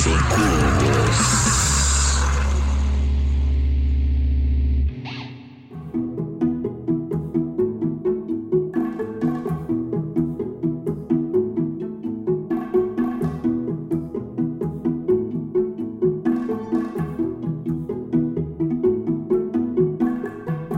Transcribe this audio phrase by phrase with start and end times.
[0.00, 0.30] segundos.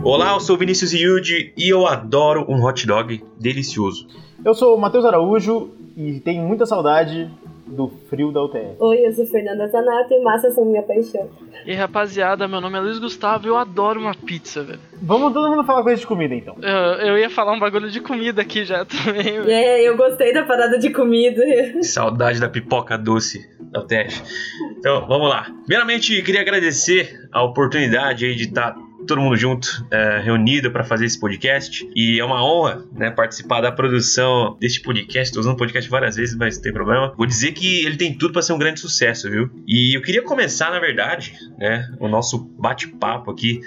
[0.03, 4.09] Olá, eu sou Vinícius Yudi e eu adoro um hot dog delicioso.
[4.45, 7.31] Eu sou o Matheus Araújo e tenho muita saudade
[7.73, 8.77] do frio da UTF.
[8.79, 11.29] Oi, eu sou Fernanda Zanato e massas são minha paixão.
[11.65, 14.81] E rapaziada, meu nome é Luiz Gustavo e eu adoro uma pizza, velho.
[15.01, 16.55] Vamos todo mundo falar coisa de comida então.
[16.61, 19.39] Eu, eu ia falar um bagulho de comida aqui já também.
[19.51, 21.43] É, eu gostei da parada de comida.
[21.83, 24.23] Saudade da pipoca doce da UTF.
[24.79, 25.47] Então, vamos lá.
[25.65, 31.07] Primeiramente, queria agradecer a oportunidade aí de estar todo mundo junto, é, reunido para fazer
[31.07, 31.89] esse podcast.
[31.95, 35.29] E é uma honra né, participar da produção deste podcast.
[35.29, 37.13] Estou usando podcast várias vezes, mas não tem problema.
[37.17, 39.51] Vou dizer que ele tem tudo para ser um grande sucesso, viu?
[39.67, 43.61] E eu queria começar, na verdade, né, o nosso bate-papo aqui,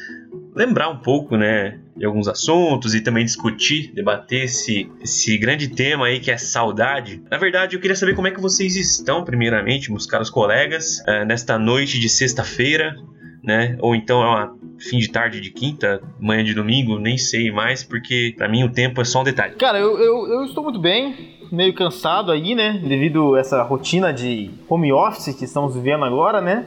[0.55, 6.07] lembrar um pouco, né, de alguns assuntos e também discutir, debater esse, esse grande tema
[6.07, 7.21] aí que é saudade.
[7.29, 11.25] Na verdade, eu queria saber como é que vocês estão, primeiramente, meus caros colegas, eh,
[11.25, 12.95] nesta noite de sexta-feira,
[13.43, 13.77] né?
[13.79, 17.83] Ou então é uma fim de tarde de quinta, manhã de domingo, nem sei mais,
[17.83, 19.55] porque pra mim o tempo é só um detalhe.
[19.55, 22.81] Cara, eu, eu, eu estou muito bem, meio cansado aí, né?
[22.83, 26.65] Devido a essa rotina de home office que estamos vivendo agora, né?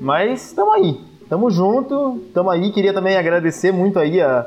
[0.00, 2.72] Mas estamos aí, estamos junto, estamos aí.
[2.72, 4.46] Queria também agradecer muito aí a,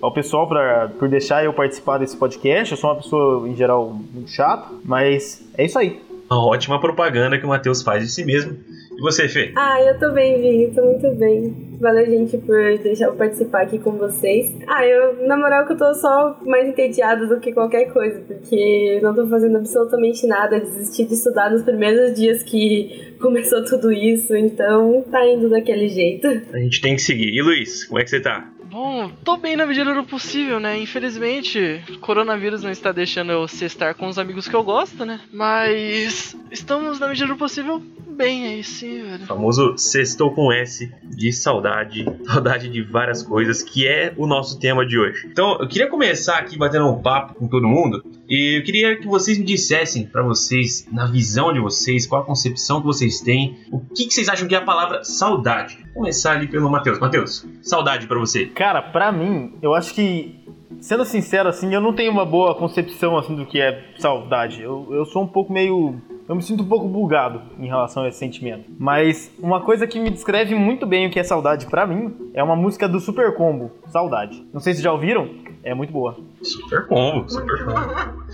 [0.00, 2.72] ao pessoal pra, por deixar eu participar desse podcast.
[2.72, 6.00] Eu sou uma pessoa, em geral, muito chata, mas é isso aí.
[6.28, 8.56] Uma ótima propaganda que o Matheus faz de si mesmo.
[8.96, 9.52] E você, Fê?
[9.54, 11.54] Ah, eu tô bem, Vini, tô muito bem.
[11.78, 14.54] Valeu, gente, por deixar eu participar aqui com vocês.
[14.66, 18.98] Ah, eu, na moral, que eu tô só mais entediada do que qualquer coisa, porque
[19.02, 24.34] não tô fazendo absolutamente nada, desisti de estudar nos primeiros dias que começou tudo isso,
[24.34, 26.26] então tá indo daquele jeito.
[26.52, 27.34] A gente tem que seguir.
[27.34, 28.50] E Luiz, como é que você tá?
[28.76, 30.78] Bom, tô bem na medida do possível, né?
[30.78, 35.18] Infelizmente, coronavírus não está deixando eu cestar com os amigos que eu gosto, né?
[35.32, 39.24] Mas estamos na medida do possível bem aí sim, velho.
[39.24, 44.84] Famoso sextou com S de saudade, saudade de várias coisas, que é o nosso tema
[44.84, 45.26] de hoje.
[45.26, 49.06] Então, eu queria começar aqui batendo um papo com todo mundo, e eu queria que
[49.06, 53.58] vocês me dissessem pra vocês, na visão de vocês, qual a concepção que vocês têm,
[53.72, 55.85] o que, que vocês acham que é a palavra saudade.
[55.96, 56.98] Vou começar ali pelo Matheus.
[56.98, 58.44] Matheus, saudade pra você.
[58.46, 60.38] Cara, pra mim, eu acho que,
[60.78, 64.60] sendo sincero assim, eu não tenho uma boa concepção assim do que é saudade.
[64.62, 65.96] Eu, eu sou um pouco meio.
[66.28, 68.64] Eu me sinto um pouco bugado em relação a esse sentimento.
[68.78, 72.42] Mas uma coisa que me descreve muito bem o que é saudade pra mim é
[72.42, 74.46] uma música do Super Combo, Saudade.
[74.52, 75.30] Não sei se já ouviram,
[75.62, 76.16] é muito boa.
[76.42, 78.24] Super combo, super combo.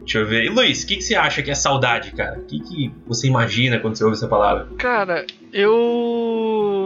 [0.00, 0.44] Deixa eu ver.
[0.44, 2.38] E Luiz, o que, que você acha que é saudade, cara?
[2.38, 4.66] O que, que você imagina quando você ouve essa palavra?
[4.76, 6.81] Cara, eu.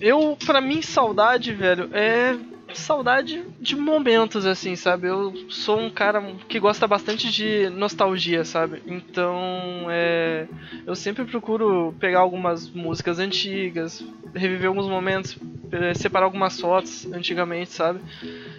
[0.00, 2.36] Eu, pra mim, saudade, velho, é
[2.74, 5.08] saudade de momentos, assim, sabe?
[5.08, 8.82] Eu sou um cara que gosta bastante de nostalgia, sabe?
[8.86, 10.46] Então, é.
[10.86, 14.02] Eu sempre procuro pegar algumas músicas antigas,
[14.34, 15.36] reviver alguns momentos,
[15.72, 18.00] eh, separar algumas fotos antigamente, sabe?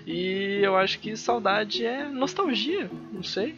[0.10, 3.54] E eu acho que saudade é nostalgia, não sei.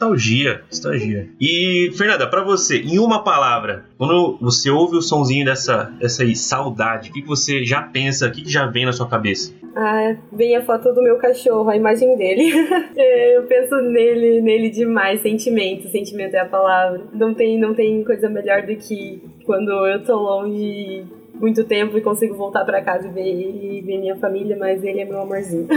[0.00, 1.28] Nostalgia, nostalgia.
[1.40, 6.34] E, Fernanda, pra você, em uma palavra, quando você ouve o sonzinho dessa, dessa aí,
[6.34, 9.54] saudade, o que, que você já pensa, o que, que já vem na sua cabeça?
[9.76, 12.52] Ah, vem a foto do meu cachorro, a imagem dele.
[12.94, 17.00] É, eu penso nele, nele demais, sentimento, sentimento é a palavra.
[17.12, 21.04] Não tem, não tem coisa melhor do que quando eu tô longe
[21.42, 25.00] muito tempo e consigo voltar pra casa e ver, e ver minha família, mas ele
[25.00, 25.68] é meu amorzinho.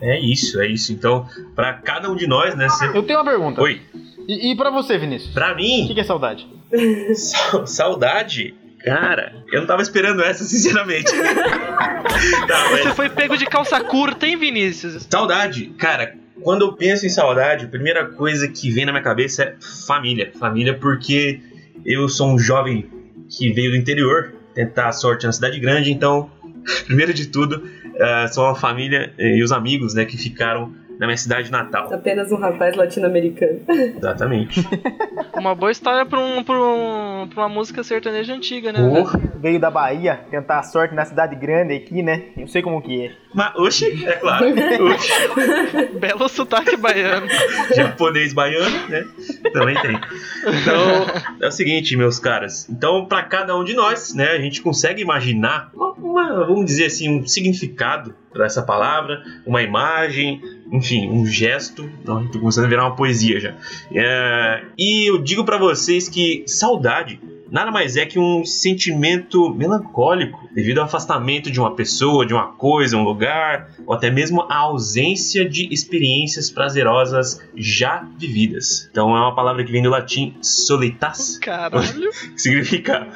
[0.00, 0.92] É isso, é isso.
[0.92, 2.68] Então, pra cada um de nós, né?
[2.68, 2.88] Você...
[2.88, 3.62] Eu tenho uma pergunta.
[3.62, 3.80] Oi.
[4.28, 5.32] E, e pra você, Vinícius?
[5.32, 6.46] Pra O mim, que que é saudade?
[7.14, 8.54] sa- saudade.
[8.84, 11.10] Cara, eu não tava esperando essa, sinceramente.
[12.46, 15.06] tá, mas Você foi pego de calça curta, hein, Vinícius?
[15.10, 19.42] Saudade, cara, quando eu penso em saudade, a primeira coisa que vem na minha cabeça
[19.44, 19.54] é
[19.86, 20.32] família.
[20.38, 21.40] Família porque
[21.86, 22.90] eu sou um jovem
[23.30, 26.30] que veio do interior tentar a sorte na cidade grande, então,
[26.86, 27.62] primeiro de tudo,
[27.96, 31.92] eh, são a família e os amigos, né, que ficaram na minha cidade natal.
[31.92, 33.60] Apenas um rapaz latino-americano.
[33.98, 34.66] Exatamente.
[35.34, 38.78] Uma boa história pra, um, pra, um, pra uma música sertaneja antiga, né?
[38.80, 39.20] Porra.
[39.40, 42.22] Veio da Bahia tentar a sorte na cidade grande aqui, né?
[42.36, 43.12] Eu sei como que é.
[43.34, 44.46] Mas, oxe, é claro.
[44.92, 45.12] Oxe.
[45.98, 47.26] Belo sotaque baiano.
[47.74, 49.04] japonês baiano, né?
[49.52, 49.96] Também tem.
[49.96, 51.06] Então,
[51.42, 52.68] é o seguinte, meus caras.
[52.70, 56.86] Então, para cada um de nós, né, a gente consegue imaginar uma, uma- vamos dizer
[56.86, 60.40] assim, um significado essa palavra, uma imagem,
[60.72, 61.88] enfim, um gesto.
[62.04, 63.54] Não, tô começando a virar uma poesia já.
[63.92, 67.20] É, e eu digo para vocês que saudade
[67.54, 72.48] nada mais é que um sentimento melancólico devido ao afastamento de uma pessoa, de uma
[72.48, 78.88] coisa, um lugar, ou até mesmo a ausência de experiências prazerosas já vividas.
[78.90, 82.10] Então é uma palavra que vem do latim solitas, Caralho.
[82.34, 83.06] que significa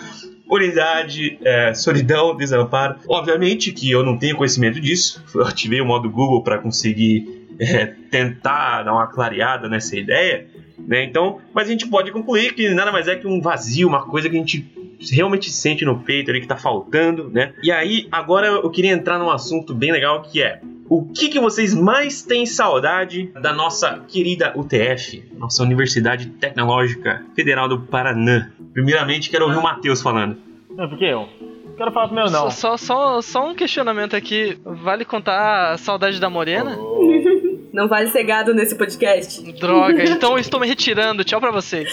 [0.48, 2.96] unidade, é, solidão, desamparo.
[3.08, 5.22] Obviamente que eu não tenho conhecimento disso.
[5.34, 10.46] Eu ativei o modo Google para conseguir é, tentar dar uma clareada nessa ideia.
[10.78, 11.04] Né?
[11.04, 14.28] Então, mas a gente pode concluir que nada mais é que um vazio, uma coisa
[14.28, 14.66] que a gente
[15.12, 17.52] realmente sente no peito ali que tá faltando, né?
[17.62, 21.38] E aí, agora eu queria entrar num assunto bem legal que é o que, que
[21.38, 28.50] vocês mais têm saudade da nossa querida UTF, nossa Universidade Tecnológica Federal do Paraná?
[28.72, 30.36] Primeiramente, quero ouvir o Matheus falando.
[30.70, 31.28] Não, por que eu?
[31.40, 32.50] Não quero falar primeiro, não.
[32.50, 34.58] Só, só, só um questionamento aqui.
[34.64, 36.76] Vale contar a saudade da Morena?
[37.72, 39.52] Não vale ser gado nesse podcast.
[39.52, 41.24] Droga, então eu estou me retirando.
[41.24, 41.88] Tchau pra vocês.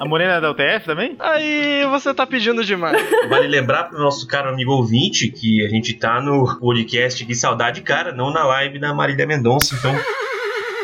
[0.00, 1.16] A Morena é da UTF também?
[1.18, 2.98] Aí você tá pedindo demais.
[3.28, 7.82] Vale lembrar pro nosso caro amigo ouvinte que a gente tá no podcast Que Saudade
[7.82, 9.74] Cara, não na live da Marília Mendonça.
[9.74, 9.94] Então,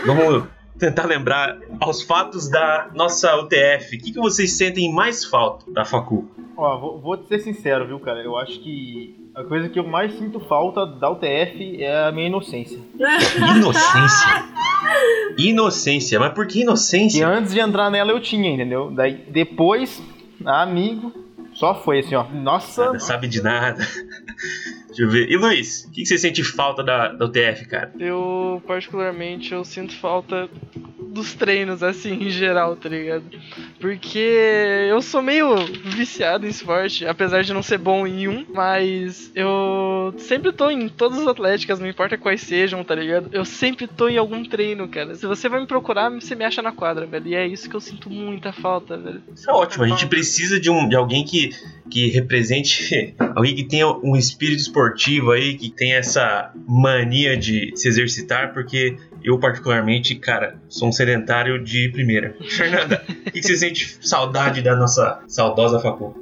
[0.05, 0.45] vamos
[0.79, 3.97] tentar lembrar aos fatos da nossa UTF.
[3.97, 6.29] O que, que vocês sentem mais falta da Facu?
[6.57, 8.21] Ó, vou, vou ser sincero, viu, cara?
[8.23, 12.27] Eu acho que a coisa que eu mais sinto falta da UTF é a minha
[12.27, 12.79] inocência.
[13.57, 14.45] Inocência.
[15.39, 16.21] Inocência.
[16.21, 17.27] Mas por que inocência?
[17.27, 18.91] antes de entrar nela eu tinha, entendeu?
[18.91, 20.03] Daí depois,
[20.45, 21.13] amigo,
[21.55, 22.25] só foi assim, ó.
[22.25, 23.79] Nossa, Nada sabe de nada.
[24.89, 25.31] Deixa eu ver.
[25.31, 27.91] E Luiz, o que, que você sente falta da, da UTF, cara?
[27.99, 30.51] Eu, particularmente, eu sinto falta
[31.13, 33.25] dos treinos, assim, em geral, tá ligado?
[33.79, 39.31] Porque eu sou meio viciado em esporte, apesar de não ser bom em um, mas
[39.35, 43.29] eu sempre tô em todas as atléticas, não importa quais sejam, tá ligado?
[43.33, 45.15] Eu sempre tô em algum treino, cara.
[45.15, 47.29] Se você vai me procurar, você me acha na quadra, velho.
[47.29, 49.23] E é isso que eu sinto muita falta, velho.
[49.35, 49.85] Isso é ótimo.
[49.85, 51.51] A gente precisa de, um, de alguém que,
[51.91, 53.15] que represente.
[53.35, 58.97] Alguém que tenha um espírito esportivo aí, que tenha essa mania de se exercitar, porque
[59.25, 62.37] eu, particularmente, cara, sou um sedentário de primeira.
[62.49, 66.15] Fernanda, o que, que você sente saudade da nossa saudosa facu?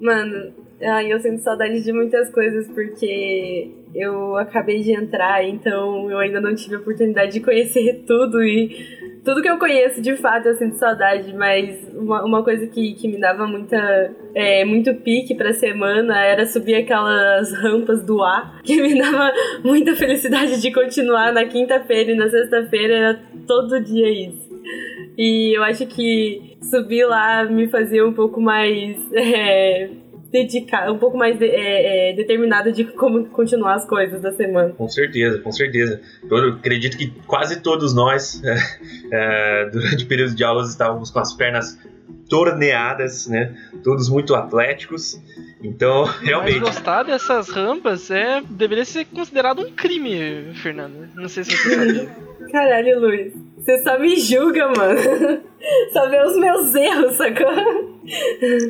[0.00, 6.18] Mano, ai, eu sinto saudade de muitas coisas porque eu acabei de entrar, então eu
[6.18, 10.46] ainda não tive a oportunidade de conhecer tudo e tudo que eu conheço de fato
[10.46, 15.34] eu sinto saudade, mas uma, uma coisa que, que me dava muita, é, muito pique
[15.34, 19.32] pra semana era subir aquelas rampas do ar, que me dava
[19.64, 24.44] muita felicidade de continuar na quinta-feira e na sexta-feira, era todo dia isso.
[25.16, 28.96] E eu acho que subir lá me fazia um pouco mais.
[29.16, 29.88] É,
[30.34, 34.70] dedicar, um pouco mais de, é, é, determinada de como continuar as coisas da semana.
[34.70, 36.00] Com certeza, com certeza.
[36.28, 38.42] Eu acredito que quase todos nós,
[39.12, 41.78] é, durante o período de aulas, estávamos com as pernas
[42.28, 43.54] torneadas, né?
[43.84, 45.22] Todos muito atléticos.
[45.62, 46.58] Então, Mas realmente.
[46.58, 51.08] gostar dessas rampas é deveria ser considerado um crime, Fernando.
[51.14, 52.08] Não sei se você sabia.
[52.50, 53.32] Caralho, Luiz.
[53.56, 55.42] Você só me julga, mano.
[55.94, 57.94] Só vê os meus erros, sacou?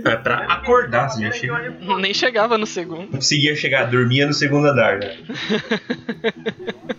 [0.04, 1.76] É pra acordar, você já chega.
[1.98, 3.00] Nem chegava no segundo.
[3.00, 5.16] Não conseguia chegar, dormia no segundo andar, né?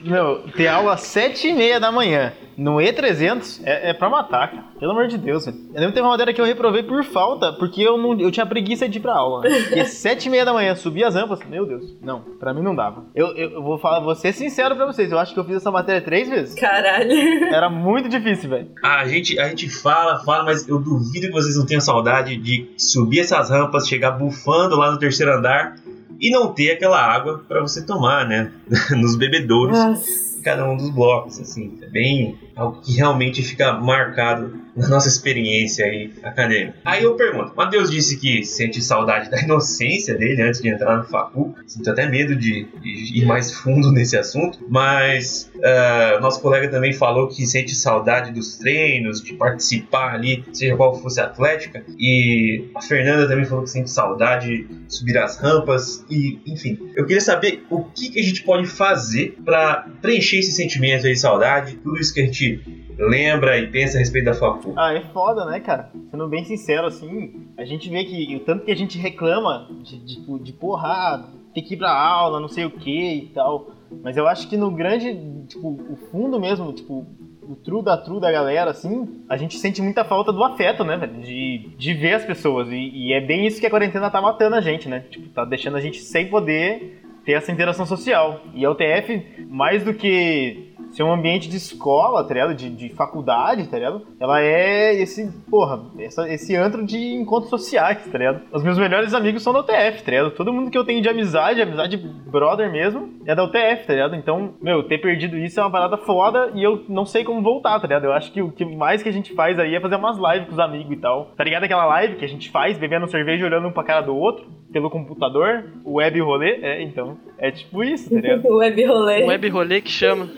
[0.03, 4.49] meu, ter aula às 7 e meia da manhã no E300 é, é pra matar,
[4.49, 4.65] cara.
[4.79, 5.57] Pelo amor de Deus, velho.
[5.57, 8.31] Eu lembro que teve uma matéria que eu reprovei por falta, porque eu, não, eu
[8.31, 9.41] tinha preguiça de ir pra aula.
[9.41, 11.97] Porque 7 e meia da manhã, subir as rampas, meu Deus.
[12.01, 13.05] Não, pra mim não dava.
[13.13, 15.57] Eu, eu, eu vou falar, vou ser sincero pra vocês, eu acho que eu fiz
[15.57, 16.55] essa matéria três vezes.
[16.55, 17.11] Caralho.
[17.53, 18.69] Era muito difícil, velho.
[18.83, 22.35] Ah, a gente, a gente fala, fala, mas eu duvido que vocês não tenham saudade
[22.37, 25.75] de subir essas rampas, chegar bufando lá no terceiro andar
[26.19, 28.51] e não ter aquela água pra você tomar, né?
[28.91, 29.77] Nos bebedouros.
[29.77, 30.41] Nossa.
[30.43, 35.85] cada um dos blocos, assim, é bem algo que realmente fica marcado na nossa experiência
[35.85, 36.77] aí acadêmica.
[36.83, 41.03] Aí eu pergunto, Matheus disse que sente saudade da inocência dele antes de entrar no
[41.03, 46.67] facu, sinto até medo de, de ir mais fundo nesse assunto, mas uh, nosso colega
[46.67, 51.83] também falou que sente saudade dos treinos, de participar ali, seja qual fosse a atlética,
[51.97, 57.05] e a Fernanda também falou que sente saudade de subir as rampas, e enfim, eu
[57.05, 61.19] queria saber o que, que a gente pode fazer para preencher esse sentimento aí de
[61.19, 64.73] saudade, tudo isso que a gente lembra e pensa a respeito da facu.
[64.75, 65.91] Ah, é foda, né, cara?
[66.11, 69.97] Sendo bem sincero, assim, a gente vê que o tanto que a gente reclama de,
[69.99, 73.71] de, de porra, ter que ir pra aula, não sei o que e tal.
[74.03, 75.13] Mas eu acho que no grande,
[75.47, 77.05] tipo, o fundo mesmo, tipo,
[77.41, 80.97] o true da true da galera, assim, a gente sente muita falta do afeto, né,
[80.97, 81.21] velho?
[81.21, 82.67] De, de ver as pessoas.
[82.69, 85.05] E, e é bem isso que a quarentena tá matando a gente, né?
[85.09, 88.41] Tipo, tá deixando a gente sem poder ter essa interação social.
[88.53, 92.55] E a UTF, mais do que ser um ambiente de escola, tá ligado?
[92.55, 94.01] De, de faculdade, tá ligado?
[94.17, 98.41] Ela é esse, porra, essa, esse antro de encontros sociais, tá ligado?
[98.51, 100.31] Os meus melhores amigos são da UTF, tá ligado?
[100.31, 104.15] Todo mundo que eu tenho de amizade, amizade brother mesmo, é da UTF, tá ligado?
[104.15, 107.77] Então, meu, ter perdido isso é uma parada foda e eu não sei como voltar,
[107.79, 108.05] tá ligado?
[108.05, 110.47] Eu acho que o que mais que a gente faz aí é fazer umas lives
[110.47, 111.31] com os amigos e tal.
[111.35, 114.01] Tá ligado aquela live que a gente faz bebendo cerveja e olhando um pra cara
[114.01, 114.45] do outro?
[114.71, 116.59] Pelo computador, o web rolê?
[116.61, 117.17] É, então.
[117.37, 118.47] É tipo isso, tá ligado?
[118.47, 119.23] web rolê.
[119.23, 120.29] Web rolê que chama.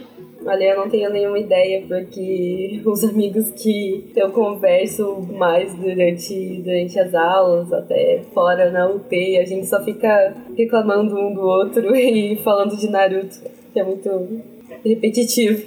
[0.46, 7.00] Olha, eu não tenho nenhuma ideia, porque os amigos que eu converso mais durante, durante
[7.00, 12.36] as aulas, até fora na UT, a gente só fica reclamando um do outro e
[12.38, 13.42] falando de Naruto,
[13.74, 14.42] que é muito
[14.84, 15.64] repetitivo.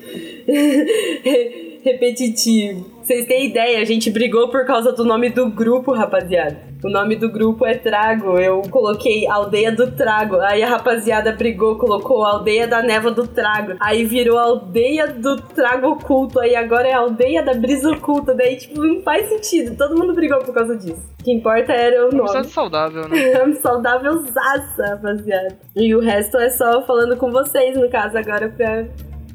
[1.85, 3.01] repetitivo.
[3.03, 6.71] Vocês têm ideia, a gente brigou por causa do nome do grupo, rapaziada.
[6.83, 8.39] O nome do grupo é Trago.
[8.39, 10.37] Eu coloquei Aldeia do Trago.
[10.37, 13.75] Aí a rapaziada brigou, colocou Aldeia da Neva do Trago.
[13.81, 16.41] Aí virou Aldeia do Trago Oculto.
[16.41, 18.35] Aí agora é Aldeia da Brisa Oculta.
[18.35, 19.77] Daí, tipo, não faz sentido.
[19.77, 21.03] Todo mundo brigou por causa disso.
[21.21, 22.39] O que importa era o nome.
[22.39, 23.53] É saudável, né?
[23.61, 25.59] saudável zaça, rapaziada.
[25.77, 28.87] E o resto é só falando com vocês, no caso, agora pra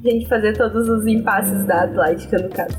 [0.05, 2.77] gente fazer todos os impasses da Atlética, no caso.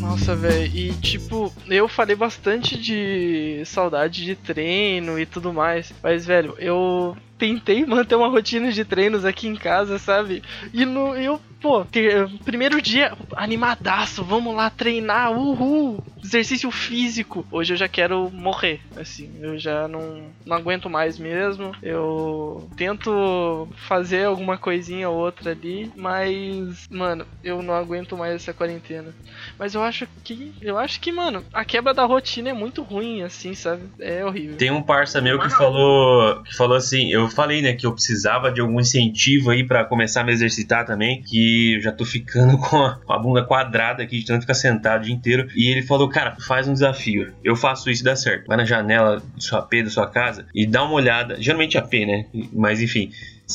[0.00, 6.24] Nossa, velho, e tipo, eu falei bastante de saudade de treino e tudo mais, mas,
[6.24, 10.44] velho, eu tentei manter uma rotina de treinos aqui em casa, sabe?
[10.72, 17.46] E no, eu pô, ter, primeiro dia, animadaço, vamos lá treinar, uhul, exercício físico.
[17.50, 21.74] Hoje eu já quero morrer, assim, eu já não, não aguento mais mesmo.
[21.80, 28.52] Eu tento fazer alguma coisinha ou outra ali, mas, mano, eu não aguento mais essa
[28.52, 29.14] quarentena.
[29.58, 33.22] Mas eu acho que, eu acho que, mano, a quebra da rotina é muito ruim,
[33.22, 33.82] assim, sabe?
[34.00, 34.56] É horrível.
[34.56, 38.50] Tem um parça meu que falou, que falou assim, eu falei, né, que eu precisava
[38.50, 42.76] de algum incentivo aí para começar a me exercitar também, que já tô ficando com
[42.76, 45.48] a, com a, bunda quadrada aqui de tanto ficar sentado o dia inteiro.
[45.54, 47.32] E ele falou, cara, faz um desafio.
[47.42, 48.46] Eu faço isso e dá certo.
[48.46, 51.40] Vai na janela do seu AP, da sua casa, e dá uma olhada.
[51.40, 52.26] Geralmente AP, né?
[52.52, 53.10] Mas enfim,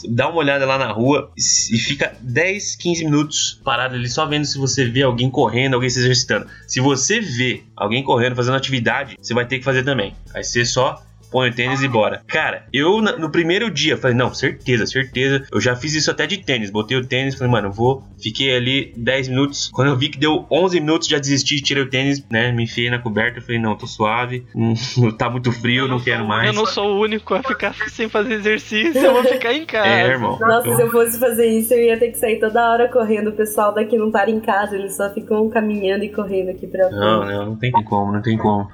[0.10, 4.46] dá uma olhada lá na rua e fica 10, 15 minutos parado ali só vendo
[4.46, 6.48] se você vê alguém correndo, alguém se exercitando.
[6.67, 10.13] Se você vê alguém correndo, fazendo atividade, você vai ter que fazer também.
[10.31, 12.22] Vai ser só põe o tênis e bora.
[12.27, 15.46] Cara, eu no primeiro dia falei, não, certeza, certeza.
[15.51, 16.69] Eu já fiz isso até de tênis.
[16.69, 18.03] Botei o tênis, falei, mano, vou.
[18.22, 19.69] Fiquei ali 10 minutos.
[19.74, 22.51] Quando eu vi que deu 11 minutos, já desisti, tirei o tênis, né?
[22.51, 23.41] Me enfiei na coberta.
[23.41, 24.46] Falei, não, tô suave.
[24.55, 24.74] Não,
[25.17, 26.48] tá muito frio, não quero mais.
[26.48, 29.00] Eu não sou o único a ficar sem fazer exercício.
[29.00, 29.88] Eu vou ficar em casa.
[29.88, 30.38] É, irmão.
[30.39, 33.29] Nossa, se eu fosse fazer isso, eu ia ter que sair toda hora correndo.
[33.29, 36.89] O pessoal daqui não para em casa, eles só ficam caminhando e correndo aqui pra.
[36.89, 38.69] Não, não, não tem como, não tem como.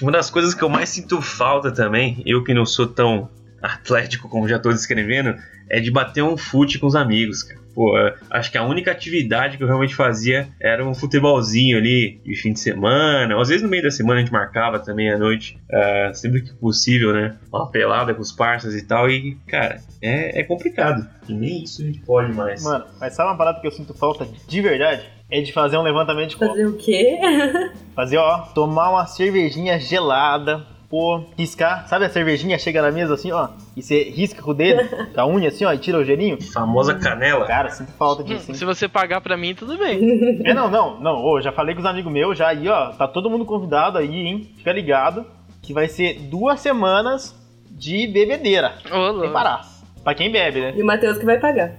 [0.00, 3.28] Uma das coisas que eu mais sinto falta também, eu que não sou tão
[3.60, 5.36] atlético como já estou descrevendo,
[5.70, 7.62] é de bater um fute com os amigos, cara.
[7.74, 7.94] Pô,
[8.30, 12.52] acho que a única atividade que eu realmente fazia era um futebolzinho ali de fim
[12.52, 13.40] de semana.
[13.40, 16.52] Às vezes no meio da semana a gente marcava também à noite, uh, sempre que
[16.52, 17.36] possível, né?
[17.50, 19.10] Uma pelada com os parceiros e tal.
[19.10, 21.08] E, cara, é, é complicado.
[21.26, 22.62] E nem isso a gente pode mais.
[22.62, 25.02] Mano, mas sabe uma parada que eu sinto falta de verdade?
[25.32, 26.50] É de fazer um levantamento de copo.
[26.50, 27.18] Fazer o quê?
[27.96, 31.88] Fazer, ó, tomar uma cervejinha gelada, pô, riscar.
[31.88, 35.20] Sabe a cervejinha chega na mesa assim, ó, e você risca com o dedo, com
[35.20, 36.38] a unha assim, ó, e tira o gelinho?
[36.52, 37.46] Famosa canela.
[37.46, 38.50] Cara, sinto falta disso.
[38.50, 38.54] Hein?
[38.54, 40.42] Se você pagar pra mim, tudo bem.
[40.44, 41.24] É, não, não, não.
[41.24, 44.14] Ô, já falei com os amigos meus já aí, ó, tá todo mundo convidado aí,
[44.14, 44.50] hein?
[44.58, 45.24] Fica ligado
[45.62, 47.34] que vai ser duas semanas
[47.70, 48.74] de bebedeira.
[48.90, 49.71] Ô, Sem parar.
[50.02, 50.72] Pra quem bebe, né?
[50.76, 51.72] E o Matheus que vai pagar.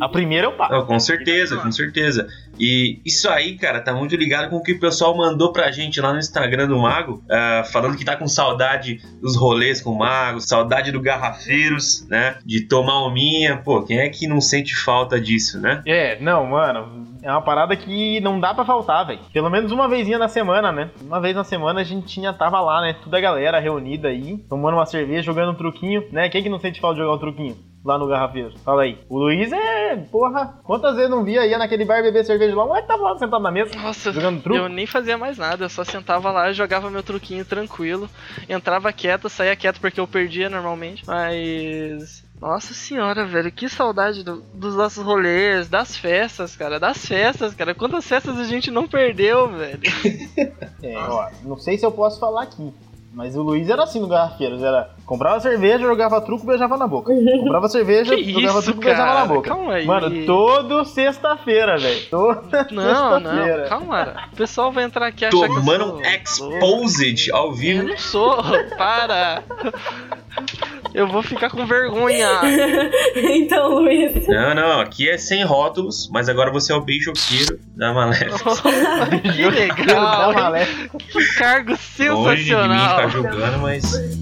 [0.00, 0.74] A primeira eu pago.
[0.74, 2.26] Oh, com certeza, com certeza.
[2.58, 6.00] E isso aí, cara, tá muito ligado com o que o pessoal mandou pra gente
[6.00, 9.98] lá no Instagram do Mago, uh, falando que tá com saudade dos rolês com o
[9.98, 12.36] Mago, saudade do Garrafeiros, né?
[12.44, 13.56] De tomar minha.
[13.56, 15.82] Pô, quem é que não sente falta disso, né?
[15.86, 17.01] É, não, mano.
[17.22, 19.20] É uma parada que não dá pra faltar, velho.
[19.32, 20.90] Pelo menos uma vezinha na semana, né?
[21.00, 22.96] Uma vez na semana a gente tinha, tava lá, né?
[23.04, 26.28] Toda a galera reunida aí, tomando uma cerveja, jogando um truquinho, né?
[26.28, 27.72] Quem que não sente falta de jogar um truquinho?
[27.84, 28.56] lá no Garrafeiro.
[28.64, 28.98] Fala aí.
[29.08, 29.96] O Luiz é.
[30.10, 33.42] Porra, quantas vezes não via, ia naquele bar beber cerveja lá, ué, tava lá sentado
[33.42, 33.74] na mesa.
[33.76, 34.58] Nossa, jogando truque.
[34.58, 38.08] eu nem fazia mais nada, eu só sentava lá, jogava meu truquinho tranquilo,
[38.48, 42.21] entrava quieto, saía quieto porque eu perdia normalmente, mas.
[42.42, 47.72] Nossa senhora, velho, que saudade do, dos nossos rolês, das festas, cara, das festas, cara.
[47.72, 49.80] Quantas festas a gente não perdeu, velho?
[50.82, 52.72] É, ó, não sei se eu posso falar aqui,
[53.14, 57.12] Mas o Luiz era assim no Garrafeiros, era comprava cerveja, jogava truco, beijava na boca.
[57.38, 59.26] Comprava cerveja, Que jogava isso, truco, beijava na cara?
[59.28, 59.48] boca.
[59.50, 59.86] Calma aí.
[59.86, 62.06] Mano, todo sexta-feira, velho.
[62.10, 62.82] Toda Não,
[63.20, 63.62] sexta-feira.
[63.62, 64.14] não, calma.
[64.32, 66.00] O pessoal vai entrar aqui e um que eu sou...
[66.02, 67.82] exposed ao Eu vivo.
[67.88, 68.42] não sou,
[68.76, 69.44] para.
[70.94, 72.28] Eu vou ficar com vergonha.
[73.16, 74.26] então, Luiz.
[74.26, 78.32] Não, não, aqui é sem rótulos, mas agora você é o beijoqueiro da Maléfica.
[79.32, 80.50] que legal, hein?
[80.50, 80.90] leve.
[80.98, 82.88] que cargo Longe de mim sensacional.
[82.88, 84.21] ficar julgando, mas.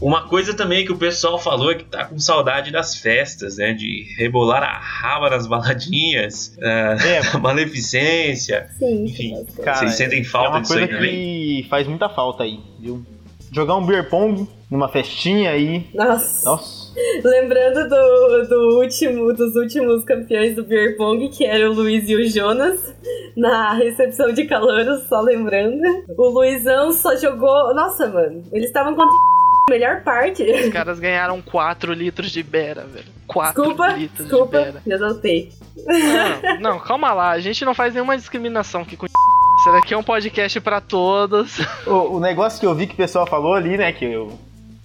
[0.00, 3.72] Uma coisa também que o pessoal falou é que tá com saudade das festas, né?
[3.74, 8.68] De rebolar a raba nas baladinhas, é, É, a maleficência.
[8.78, 9.46] Sim, Enfim.
[9.62, 11.10] Cara, Vocês sentem é falta uma disso aí coisa também?
[11.12, 13.04] que faz muita falta aí, viu?
[13.52, 15.84] Jogar um beer pong numa festinha aí.
[15.92, 16.44] Nossa.
[16.48, 16.90] Nossa.
[17.24, 22.14] Lembrando do, do último, dos últimos campeões do Beer Pong, que era o Luiz e
[22.14, 22.94] o Jonas,
[23.36, 25.82] na recepção de calouros, só lembrando.
[26.16, 27.74] O Luizão só jogou.
[27.74, 29.29] Nossa, mano, eles estavam contra a
[29.70, 30.42] melhor parte.
[30.42, 33.06] Os caras ganharam 4 litros de Bera, velho.
[33.26, 34.82] 4 Desculpa, litros de desculpa, Bera.
[34.86, 35.52] já notei.
[35.76, 37.30] Não, não, calma lá.
[37.30, 39.06] A gente não faz nenhuma discriminação aqui com
[39.60, 41.58] Isso daqui é um podcast pra todos.
[41.86, 44.38] O, o negócio que eu vi que o pessoal falou ali, né, que eu,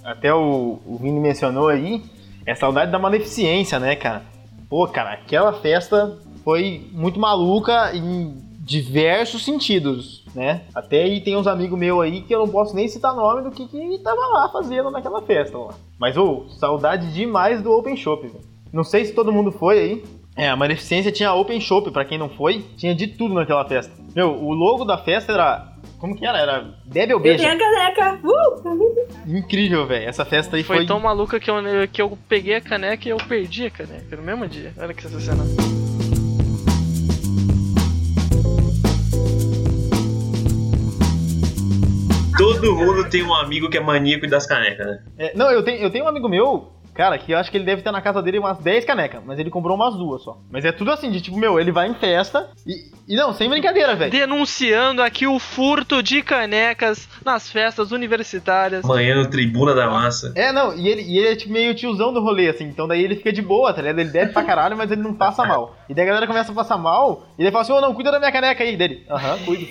[0.03, 2.03] até o, o Vini mencionou aí,
[2.45, 4.23] é saudade da maleficência, né, cara?
[4.69, 10.61] Pô, cara, aquela festa foi muito maluca em diversos sentidos, né?
[10.73, 13.51] Até aí tem uns amigos meus aí que eu não posso nem citar nome do
[13.51, 15.75] que que tava lá fazendo naquela festa lá.
[15.99, 18.43] Mas, ô, saudade demais do Open Shop, velho.
[18.73, 20.03] Não sei se todo mundo foi aí.
[20.35, 23.93] É, a Maleficência tinha Open Shop, pra quem não foi, tinha de tudo naquela festa.
[24.15, 25.71] Meu, o logo da festa era.
[25.99, 26.39] Como que era?
[26.39, 27.37] Era Bebe ou Beija?
[27.43, 28.19] tenho a caneca!
[28.27, 29.05] Uh!
[29.27, 30.09] Incrível, velho.
[30.09, 30.85] Essa festa aí Foi, foi.
[30.85, 31.55] tão maluca que eu,
[31.91, 34.73] que eu peguei a caneca e eu perdi a caneca no mesmo dia.
[34.77, 35.45] Olha que sensacional.
[42.37, 45.03] Todo mundo tem um amigo que é maníaco das canecas, né?
[45.17, 47.65] É, não, eu tenho, eu tenho um amigo meu, cara, que eu acho que ele
[47.65, 50.37] deve ter na casa dele umas 10 canecas, mas ele comprou umas duas só.
[50.49, 52.95] Mas é tudo assim, de tipo, meu, ele vai em festa e.
[53.07, 54.11] E não, sem brincadeira, velho.
[54.11, 58.83] Denunciando aqui o furto de canecas nas festas universitárias.
[58.83, 60.33] Amanhã no Tribuna da Massa.
[60.35, 63.03] É, não, e ele, e ele é tipo meio tiozão do rolê, assim, então daí
[63.03, 63.99] ele fica de boa, tá ligado?
[63.99, 65.75] Ele deve pra caralho, mas ele não passa mal.
[65.87, 68.11] E daí a galera começa a passar mal, e ele fala assim, ô não, cuida
[68.11, 69.05] da minha caneca aí, dele.
[69.07, 69.67] Aham, cuido.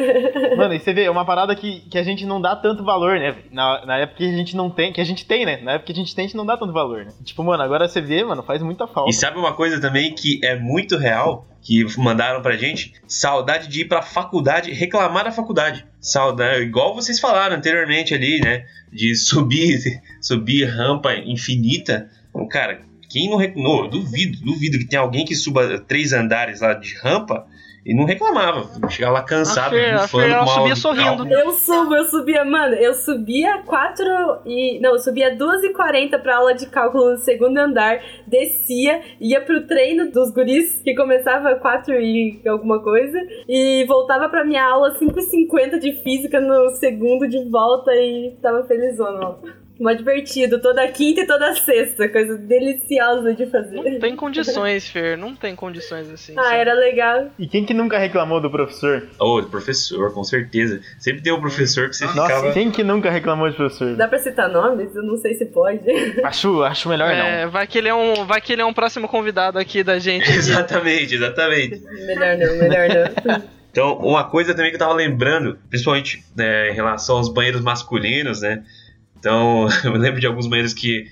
[0.56, 3.18] Mano, e você vê, é uma parada que, que a gente não dá tanto valor,
[3.18, 3.36] né?
[3.52, 5.58] Na, na época que a gente não tem, que a gente tem, né?
[5.62, 7.12] Na época que a gente tem, a gente não dá tanto valor, né?
[7.24, 9.10] Tipo, mano, agora você vê, mano, faz muita falta.
[9.10, 12.94] E sabe uma coisa também que é muito real, que mandaram pra gente?
[13.08, 15.84] Saudade de ir pra faculdade, reclamar da faculdade.
[16.00, 18.66] Saudade, igual vocês falaram anteriormente ali, né?
[18.92, 22.08] De subir, subir rampa infinita.
[22.28, 26.74] Então, cara, quem não reclamou, duvido, duvido que tenha alguém que suba três andares lá
[26.74, 27.46] de rampa
[27.84, 28.68] e não reclamava.
[28.90, 31.28] Chegava lá cansado, A Fer- a bufando ela uma subia sorrindo.
[31.28, 34.04] Eu subo, eu subia, mano, eu subia 4
[34.46, 34.78] e.
[34.80, 40.10] Não, eu subia 2h40 pra aula de cálculo no segundo andar, descia, ia pro treino
[40.10, 45.92] dos guris, que começava 4 e alguma coisa, e voltava pra minha aula 5h50 de
[46.02, 49.34] física no segundo de volta e tava felizona, ó.
[49.80, 53.76] Mó divertido, toda quinta e toda sexta, coisa deliciosa de fazer.
[53.76, 55.16] Não tem condições, Fer.
[55.16, 56.34] Não tem condições assim.
[56.36, 56.56] Ah, sabe?
[56.56, 57.30] era legal.
[57.38, 59.08] E quem que nunca reclamou do professor?
[59.18, 60.82] Ô, professor, com certeza.
[60.98, 62.52] Sempre tem um professor que você Nossa, ficava.
[62.52, 63.96] quem que nunca reclamou de professor?
[63.96, 64.94] Dá pra citar nomes?
[64.94, 65.80] Eu não sei se pode.
[66.22, 67.24] Acho, acho melhor não.
[67.24, 69.98] É, vai que ele é um, vai que ele é um próximo convidado aqui da
[69.98, 70.28] gente.
[70.30, 71.80] Exatamente, exatamente.
[72.06, 72.88] melhor não, melhor
[73.24, 73.42] não.
[73.70, 78.40] Então, uma coisa também que eu tava lembrando, principalmente né, em relação aos banheiros masculinos,
[78.40, 78.64] né?
[79.20, 81.06] Então, eu lembro de alguns banheiros que,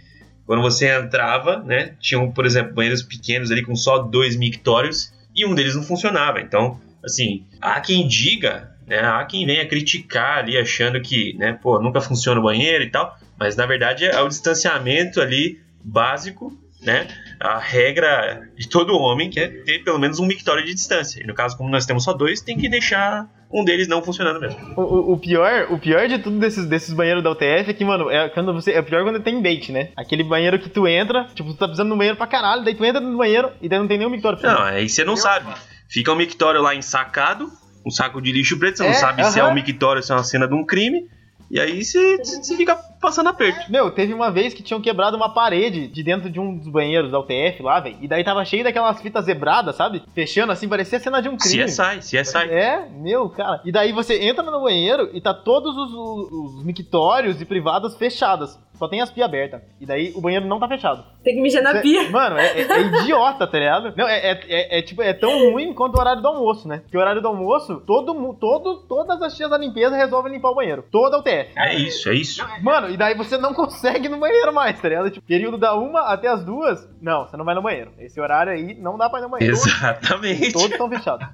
[0.44, 1.94] quando você entrava, né?
[2.00, 6.40] Tinham, por exemplo, banheiros pequenos ali com só dois mictórios e um deles não funcionava.
[6.40, 8.98] Então, assim, há quem diga, né?
[8.98, 11.52] Há quem venha criticar ali, achando que, né?
[11.52, 13.16] Pô, nunca funciona o banheiro e tal.
[13.38, 17.06] Mas, na verdade, é o distanciamento ali básico, né?
[17.38, 21.22] A regra de todo homem que é ter pelo menos um mictório de distância.
[21.22, 24.40] E no caso, como nós temos só dois, tem que deixar um deles não funcionando
[24.40, 24.58] mesmo.
[24.76, 27.84] O, o- o pior, o pior de tudo desses, desses banheiros da UTF é que,
[27.84, 28.72] mano, é quando você.
[28.72, 29.88] É pior quando tem bait, né?
[29.96, 32.74] Aquele banheiro que tu entra, tipo, tu tá precisando de um banheiro pra caralho, daí
[32.74, 35.52] tu entra no banheiro e daí não tem nenhum mictório Não, aí você não sabe.
[35.88, 37.50] Fica um mictório lá ensacado,
[37.86, 40.14] um saco de lixo preto, você não É, sabe se é um mictório, se é
[40.14, 41.06] uma cena de um crime.
[41.50, 42.18] E aí você,
[42.56, 43.70] fica passando aperto.
[43.70, 47.10] Meu, teve uma vez que tinham quebrado uma parede de dentro de um dos banheiros
[47.10, 47.96] da UTF lá, velho.
[48.02, 50.02] E daí tava cheio daquelas fitas zebradas, sabe?
[50.14, 51.64] Fechando assim, parecia cena de um crime.
[51.64, 52.50] CSI, CSI.
[52.50, 53.62] É, meu, cara.
[53.64, 57.96] E daí você entra no banheiro e tá todos os, os, os mictórios e privadas
[57.96, 58.58] fechadas.
[58.78, 59.60] Só tem as pias abertas.
[59.80, 61.04] E daí o banheiro não tá fechado.
[61.24, 62.08] Tem que mijar na Cê- pia.
[62.10, 63.92] Mano, é, é- é idiota, tá ligado?
[63.96, 66.78] Não, é, é, é- é, tipo, é tão ruim quanto o horário do almoço, né?
[66.78, 70.54] Porque o horário do almoço, todo, todo, todas as tias da limpeza resolvem limpar o
[70.54, 70.84] banheiro.
[70.90, 71.50] Toda UTF.
[71.56, 72.46] É isso, é isso.
[72.62, 75.10] Mano, e daí você não consegue ir no banheiro mais, tá ligado?
[75.10, 77.90] Tipo, período da uma até as duas, não, você não vai no banheiro.
[77.98, 79.54] Esse horário aí não dá pra ir no banheiro.
[79.56, 80.52] Exatamente.
[80.52, 81.26] Todos estão fechados.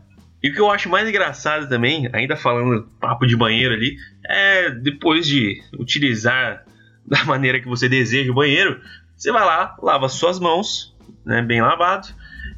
[0.43, 3.97] E o que eu acho mais engraçado também, ainda falando papo de banheiro ali,
[4.29, 6.65] é depois de utilizar
[7.07, 8.81] da maneira que você deseja o banheiro,
[9.17, 12.09] você vai lá, lava suas mãos, né, bem lavado,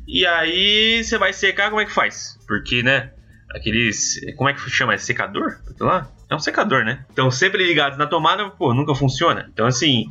[0.07, 2.39] e aí você vai secar, como é que faz?
[2.47, 3.11] Porque, né,
[3.51, 4.95] aqueles, como é que chama?
[4.95, 5.59] É secador?
[5.81, 6.11] Lá.
[6.29, 7.05] É um secador, né?
[7.13, 9.49] Então, sempre ligados na tomada, pô, nunca funciona.
[9.53, 10.07] Então, assim,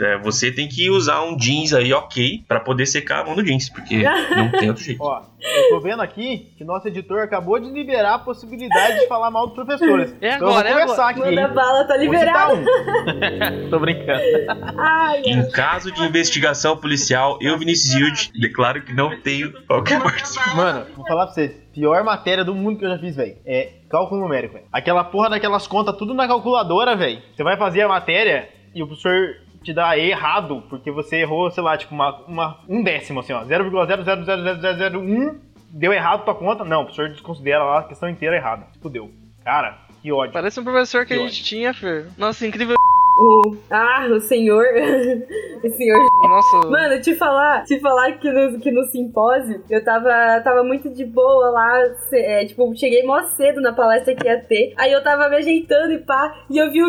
[0.00, 3.44] é, você tem que usar um jeans aí, ok, pra poder secar a mão do
[3.44, 4.02] jeans, porque
[4.34, 5.00] não tem outro jeito.
[5.02, 9.30] Ó, eu tô vendo aqui que nosso editor acabou de liberar a possibilidade de falar
[9.30, 10.14] mal dos professores.
[10.20, 11.20] É então eu agora, é vou começar aqui.
[11.20, 12.54] Manda bala, tá liberado.
[12.56, 13.68] um.
[13.70, 14.22] tô brincando.
[14.48, 15.22] Ai, ai.
[15.24, 20.56] Em caso de investigação policial, eu, Vinícius Yield, declaro que não tenho qualquer participação.
[20.56, 21.52] Mano, vou falar pra vocês.
[21.72, 23.36] Pior matéria do mundo que eu já fiz, velho.
[23.46, 24.66] É cálculo numérico, velho.
[24.72, 27.22] Aquela porra daquelas contas tudo na calculadora, velho.
[27.34, 31.62] Você vai fazer a matéria e o professor te dá errado, porque você errou, sei
[31.62, 33.44] lá, tipo, uma, uma- um décimo, assim, ó.
[33.44, 35.38] 0,00000001
[35.70, 36.64] deu errado tua conta.
[36.64, 38.66] Não, o professor desconsidera lá a questão inteira errada.
[38.82, 39.10] Fudeu.
[39.44, 40.32] Cara, que ódio.
[40.32, 42.06] Parece um professor que a Que gente tinha, Fer.
[42.18, 42.74] Nossa, incrível.
[43.18, 44.64] O, ah, o senhor.
[45.62, 45.98] o senhor.
[46.22, 46.68] Nossa.
[46.68, 50.08] Mano, te falar, te falar que no, que no simpósio eu tava,
[50.42, 51.78] tava muito de boa lá.
[52.12, 54.72] é, tipo, cheguei mó cedo na palestra que ia ter.
[54.78, 56.88] Aí eu tava me ajeitando e pá, e eu vi o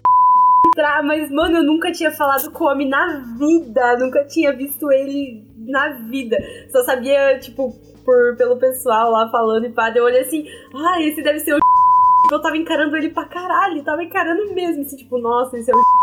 [0.71, 3.97] entrar, mas, mano, eu nunca tinha falado com o homem na vida.
[3.97, 6.37] Nunca tinha visto ele na vida.
[6.69, 7.73] Só sabia, tipo,
[8.05, 9.91] por, pelo pessoal lá falando e pá.
[9.93, 11.59] Eu olhei assim, ah, esse deve ser o
[12.31, 16.00] eu tava encarando ele pra caralho, tava encarando mesmo, assim, tipo, nossa, esse é o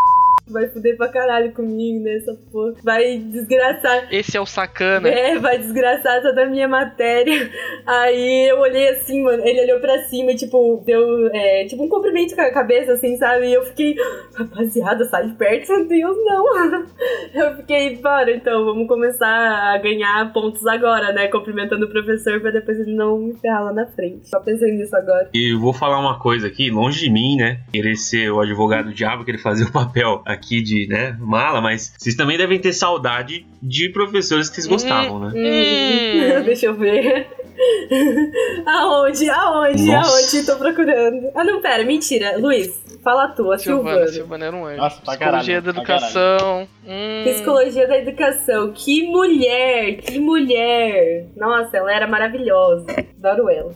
[0.53, 4.09] vai fuder pra caralho comigo nessa porra, vai desgraçar.
[4.13, 5.09] Esse é o sacana.
[5.09, 7.51] É, vai desgraçar toda a minha matéria.
[7.87, 11.89] Aí eu olhei assim, mano, ele olhou pra cima e, tipo, deu, é, tipo, um
[11.89, 13.49] cumprimento com a cabeça, assim, sabe?
[13.49, 13.95] E eu fiquei,
[14.35, 16.49] rapaziada, sai de perto, meu Deus, não.
[17.35, 21.29] Eu fiquei, bora, então, vamos começar a ganhar pontos agora, né?
[21.29, 24.29] Cumprimentando o professor pra depois ele não me ferrar lá na frente.
[24.29, 25.29] Só pensei nisso agora.
[25.35, 27.61] E eu vou falar uma coisa aqui, longe de mim, né?
[27.73, 32.15] Querer ser o advogado diabo, querer fazer o papel aqui de, né, mala, mas vocês
[32.15, 35.33] também devem ter saudade de professores que vocês gostavam, né?
[35.35, 36.43] Hum.
[36.47, 37.27] Deixa eu ver.
[38.67, 39.29] aonde?
[39.29, 39.87] Aonde?
[39.87, 40.11] Nossa.
[40.11, 40.47] Aonde?
[40.47, 41.31] Tô procurando.
[41.35, 42.39] Ah, não, pera, mentira.
[42.39, 44.13] Luiz, fala a tua, Silvana, Silvana.
[44.13, 44.77] Silvana era um anjo.
[44.77, 46.69] Nossa, pra Psicologia caralho, da educação.
[46.87, 47.25] Hum.
[47.25, 48.73] Psicologia da educação.
[48.73, 51.27] Que mulher, que mulher.
[51.37, 52.87] Nossa, ela era maravilhosa.
[53.23, 53.73] Adoro ela.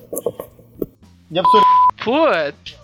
[1.30, 2.76] E a professora Putz.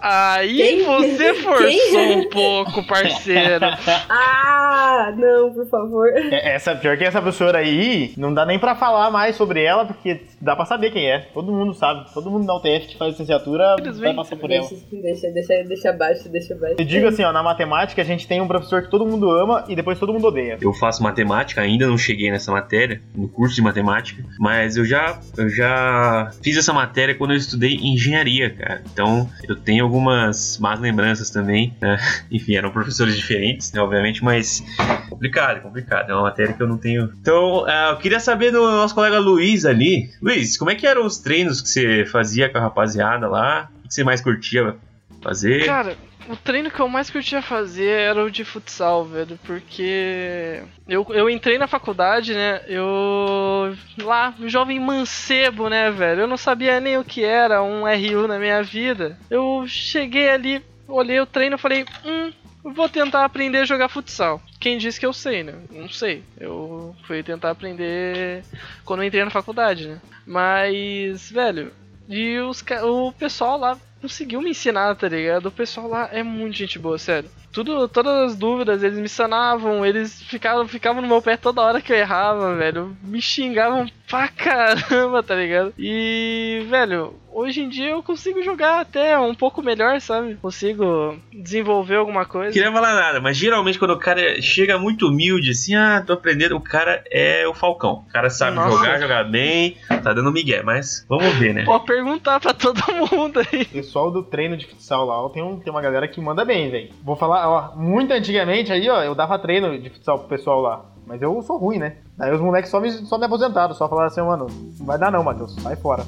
[0.00, 0.84] Aí Quem?
[0.84, 2.18] você forçou Quem?
[2.18, 3.66] um pouco, parceiro.
[4.08, 6.08] Ah, não, por favor.
[6.08, 9.84] É, Essa, pior que essa professora aí, não dá nem pra falar mais sobre ela,
[9.84, 11.18] porque dá pra saber quem é.
[11.34, 12.12] Todo mundo sabe.
[12.12, 14.66] Todo mundo da UTF que faz licenciatura vai passar por ela.
[14.68, 16.76] Deixa, deixa, deixa, deixa abaixo, deixa abaixo.
[16.78, 19.64] Eu digo assim, ó, na matemática a gente tem um professor que todo mundo ama
[19.68, 20.58] e depois todo mundo odeia.
[20.60, 25.18] Eu faço matemática, ainda não cheguei nessa matéria, no curso de matemática, mas eu já,
[25.36, 28.82] eu já fiz essa matéria quando eu estudei engenharia, cara.
[28.92, 31.98] Então eu tenho algumas más lembranças também, né?
[32.30, 34.62] Enfim, eram professores diferentes, né, obviamente, mas
[35.08, 36.10] complicado, complicado.
[36.10, 37.12] É uma matéria que eu não tenho.
[37.20, 40.10] Então, ah, eu queria saber do nosso colega Luiz ali.
[40.20, 43.68] Luiz, como é que eram os treinos que você fazia com a rapaziada lá?
[43.84, 44.76] O que você mais curtia
[45.22, 45.64] fazer?
[45.64, 45.96] Cara,
[46.28, 51.30] o treino que eu mais curtia fazer era o de futsal, velho, porque eu, eu
[51.30, 52.62] entrei na faculdade, né?
[52.66, 53.76] Eu.
[54.02, 56.22] Lá, jovem mancebo, né, velho?
[56.22, 59.18] Eu não sabia nem o que era um RU na minha vida.
[59.30, 62.32] Eu cheguei ali, olhei o treino e falei, hum.
[62.74, 64.42] Vou tentar aprender a jogar futsal.
[64.58, 65.54] Quem disse que eu sei, né?
[65.70, 66.24] Não sei.
[66.36, 68.42] Eu fui tentar aprender
[68.84, 70.00] quando entrei na faculdade, né?
[70.26, 71.72] Mas, velho,
[72.08, 75.46] e os, o pessoal lá conseguiu me ensinar, tá ligado?
[75.46, 77.30] O pessoal lá é muito gente boa, sério.
[77.52, 81.80] Tudo, todas as dúvidas, eles me sanavam, eles ficavam, ficavam no meu pé toda hora
[81.80, 82.96] que eu errava, velho.
[83.02, 85.72] Me xingavam pra caramba, tá ligado?
[85.78, 90.36] E, velho, hoje em dia eu consigo jogar até um pouco melhor, sabe?
[90.36, 92.52] Consigo desenvolver alguma coisa.
[92.52, 96.56] queria falar nada, mas geralmente quando o cara chega muito humilde, assim, ah, tô aprendendo,
[96.56, 98.04] o cara é o Falcão.
[98.08, 98.70] O cara sabe Nossa.
[98.70, 101.64] jogar, jogar bem, tá dando migué, mas vamos ver, né?
[101.64, 102.80] Pode perguntar pra todo
[103.12, 103.66] mundo aí.
[103.66, 106.90] Pessoal do treino de futsal lá, tem, um, tem uma galera que manda bem, velho.
[107.04, 110.86] Vou falar, ó, muito antigamente aí, ó, eu dava treino de futsal pro pessoal lá.
[111.06, 111.98] Mas eu sou ruim, né?
[112.16, 114.46] Daí os moleques só me, só me aposentaram, só falaram assim, mano,
[114.78, 116.02] não vai dar não, Matheus, sai fora.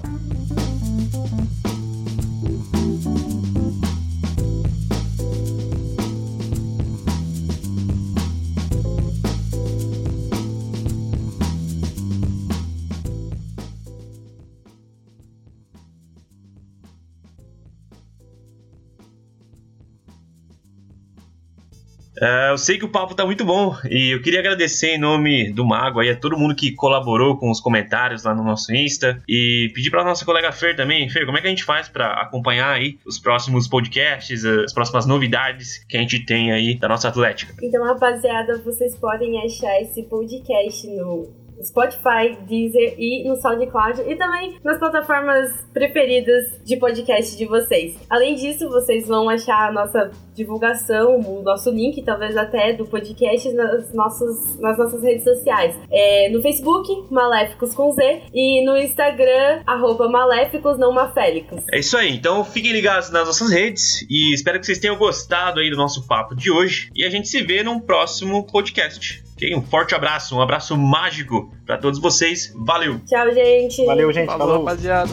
[22.20, 25.52] Uh, eu sei que o papo tá muito bom e eu queria agradecer em nome
[25.52, 29.22] do Mago aí a todo mundo que colaborou com os comentários lá no nosso Insta
[29.28, 31.09] e pedir pra nossa colega Fer também.
[31.09, 35.07] Fer, como é que a gente faz para acompanhar aí os próximos podcasts, as próximas
[35.07, 37.54] novidades que a gente tem aí da nossa Atlética?
[37.62, 44.58] Então, rapaziada, vocês podem achar esse podcast no Spotify, Deezer e no SoundCloud e também
[44.62, 47.96] nas plataformas preferidas de podcast de vocês.
[48.08, 53.52] Além disso, vocês vão achar a nossa divulgação, o nosso link, talvez até do podcast
[53.52, 55.74] nas, nossos, nas nossas redes sociais.
[55.90, 61.64] É, no Facebook, Maléficos com Z, e no Instagram, arroba Maléficos, não Mafélicos.
[61.72, 65.60] É isso aí, então fiquem ligados nas nossas redes e espero que vocês tenham gostado
[65.60, 69.27] aí do nosso papo de hoje e a gente se vê num próximo podcast.
[69.38, 69.55] Okay?
[69.55, 72.53] Um forte abraço, um abraço mágico para todos vocês.
[72.57, 72.98] Valeu!
[73.07, 73.87] Tchau, gente!
[73.87, 74.27] Valeu, gente!
[74.27, 74.64] Falou, Falou.
[74.64, 75.11] rapaziada!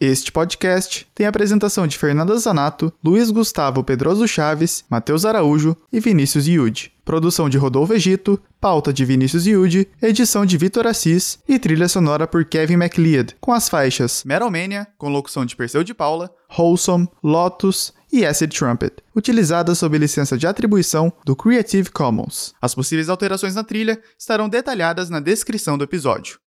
[0.00, 6.00] Este podcast tem a apresentação de Fernanda Zanato, Luiz Gustavo Pedroso Chaves, Matheus Araújo e
[6.00, 6.92] Vinícius Yude.
[7.08, 12.26] Produção de Rodolfo Egito, pauta de Vinícius Yude, edição de Vitor Assis e trilha sonora
[12.26, 17.94] por Kevin MacLeod, com as faixas Metalmania, com locução de Perseu de Paula, Wholesome, Lotus
[18.12, 22.52] e Acid Trumpet, utilizadas sob licença de atribuição do Creative Commons.
[22.60, 26.38] As possíveis alterações na trilha estarão detalhadas na descrição do episódio.